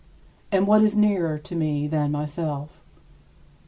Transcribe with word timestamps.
And 0.51 0.65
what 0.65 0.81
is 0.81 0.97
nearer 0.97 1.37
to 1.37 1.55
me 1.55 1.85
than 1.87 2.11
myself? 2.11 2.81